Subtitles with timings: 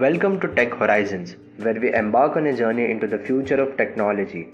[0.00, 4.52] Welcome to Tech Horizons, where we embark on a journey into the future of technology.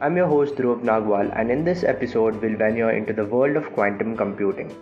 [0.00, 3.72] I'm your host Dhruv Nagwal, and in this episode, we'll venture into the world of
[3.74, 4.74] quantum computing,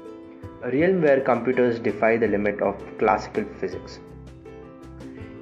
[0.63, 3.99] a realm where computers defy the limit of classical physics.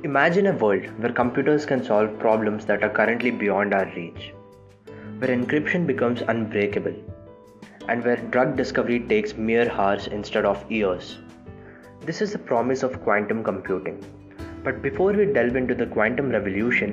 [0.02, 4.32] Imagine a world where computers can solve problems that are currently beyond our reach,
[5.20, 6.96] where encryption becomes unbreakable,
[7.88, 11.18] and where drug discovery takes mere hours instead of years.
[12.00, 14.04] This is the promise of quantum computing.
[14.68, 16.90] But before we delve into the quantum revolution,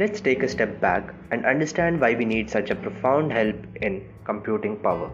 [0.00, 4.04] let's take a step back and understand why we need such a profound help in
[4.24, 5.12] computing power.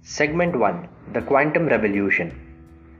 [0.00, 2.34] Segment 1 The Quantum Revolution.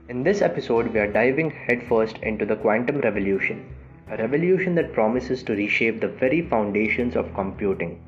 [0.07, 3.75] In this episode, we are diving headfirst into the quantum revolution,
[4.09, 8.01] a revolution that promises to reshape the very foundations of computing.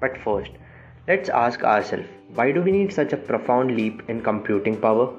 [0.00, 0.50] But first,
[1.08, 5.14] let's ask ourselves why do we need such a profound leap in computing power?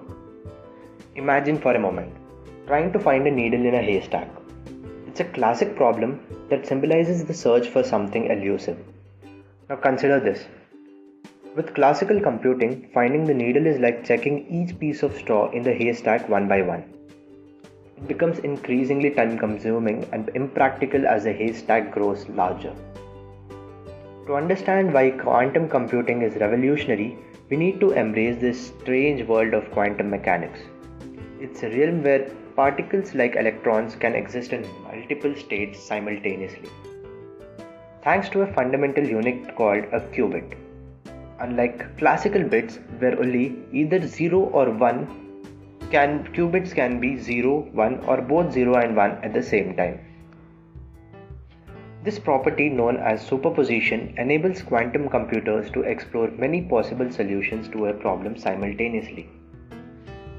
[1.15, 2.22] Imagine for a moment
[2.65, 4.29] trying to find a needle in a haystack.
[5.07, 8.77] It's a classic problem that symbolizes the search for something elusive.
[9.69, 10.45] Now consider this.
[11.55, 15.73] With classical computing, finding the needle is like checking each piece of straw in the
[15.73, 16.83] haystack one by one.
[17.97, 22.73] It becomes increasingly time consuming and impractical as the haystack grows larger.
[24.27, 27.17] To understand why quantum computing is revolutionary,
[27.49, 30.59] we need to embrace this strange world of quantum mechanics.
[31.45, 36.69] It's a realm where particles like electrons can exist in multiple states simultaneously.
[38.01, 40.55] Thanks to a fundamental unit called a qubit.
[41.41, 48.05] Unlike classical bits where only either 0 or 1 can qubits can be 0, 1
[48.05, 49.99] or both 0 and 1 at the same time.
[52.05, 57.93] This property known as superposition enables quantum computers to explore many possible solutions to a
[57.93, 59.29] problem simultaneously.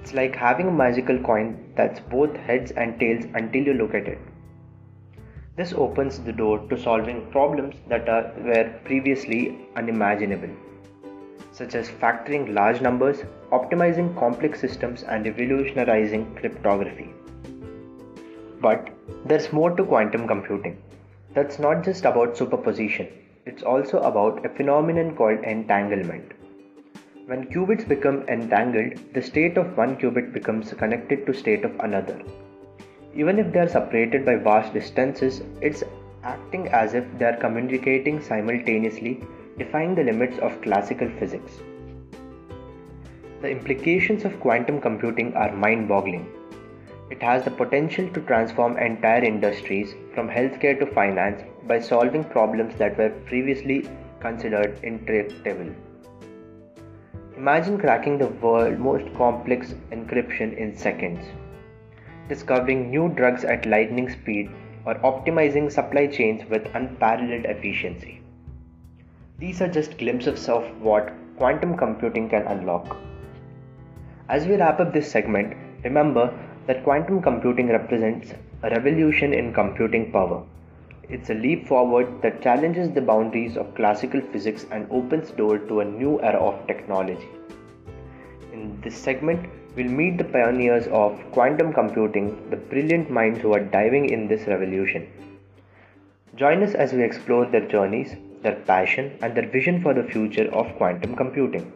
[0.05, 4.07] It's like having a magical coin that's both heads and tails until you look at
[4.07, 4.19] it.
[5.57, 10.51] This opens the door to solving problems that are, were previously unimaginable,
[11.53, 17.09] such as factoring large numbers, optimizing complex systems, and revolutionizing cryptography.
[18.61, 18.91] But
[19.25, 20.83] there's more to quantum computing.
[21.33, 23.09] That's not just about superposition,
[23.47, 26.33] it's also about a phenomenon called entanglement.
[27.27, 32.21] When qubits become entangled, the state of one qubit becomes connected to state of another.
[33.15, 35.83] Even if they are separated by vast distances, it's
[36.23, 39.23] acting as if they are communicating simultaneously,
[39.57, 41.61] defying the limits of classical physics.
[43.41, 46.31] The implications of quantum computing are mind boggling.
[47.11, 52.77] It has the potential to transform entire industries from healthcare to finance by solving problems
[52.77, 53.89] that were previously
[54.21, 55.75] considered intractable.
[57.45, 61.23] Imagine cracking the world's most complex encryption in seconds,
[62.27, 64.51] discovering new drugs at lightning speed,
[64.87, 68.23] or optimizing supply chains with unparalleled efficiency.
[69.39, 72.97] These are just glimpses of what quantum computing can unlock.
[74.31, 76.33] As we wrap up this segment, remember
[76.67, 78.33] that quantum computing represents
[78.63, 80.43] a revolution in computing power
[81.09, 85.81] it's a leap forward that challenges the boundaries of classical physics and opens door to
[85.81, 87.29] a new era of technology.
[88.53, 93.61] In this segment, we'll meet the pioneers of quantum computing, the brilliant minds who are
[93.61, 95.07] diving in this revolution.
[96.37, 100.49] Join us as we explore their journeys, their passion, and their vision for the future
[100.53, 101.73] of quantum computing.